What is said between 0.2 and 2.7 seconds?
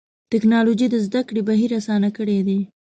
ټکنالوجي د زدهکړې بهیر آسانه کړی دی.